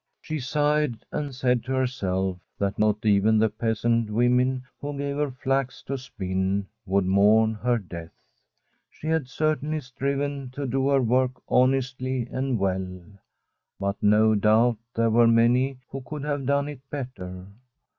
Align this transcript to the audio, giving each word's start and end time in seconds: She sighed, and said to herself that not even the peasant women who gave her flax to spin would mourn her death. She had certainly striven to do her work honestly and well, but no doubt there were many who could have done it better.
She 0.19 0.39
sighed, 0.39 1.05
and 1.11 1.35
said 1.35 1.63
to 1.65 1.73
herself 1.73 2.39
that 2.57 2.79
not 2.79 3.05
even 3.05 3.37
the 3.37 3.49
peasant 3.49 4.09
women 4.09 4.63
who 4.79 4.97
gave 4.97 5.17
her 5.17 5.29
flax 5.29 5.83
to 5.83 5.95
spin 5.95 6.65
would 6.87 7.05
mourn 7.05 7.53
her 7.53 7.77
death. 7.77 8.09
She 8.89 9.05
had 9.05 9.27
certainly 9.29 9.79
striven 9.79 10.49
to 10.55 10.65
do 10.65 10.89
her 10.89 11.03
work 11.03 11.33
honestly 11.47 12.27
and 12.31 12.57
well, 12.57 12.99
but 13.79 14.01
no 14.01 14.33
doubt 14.33 14.77
there 14.95 15.11
were 15.11 15.27
many 15.27 15.77
who 15.91 16.01
could 16.01 16.23
have 16.23 16.47
done 16.47 16.67
it 16.67 16.79
better. 16.89 17.45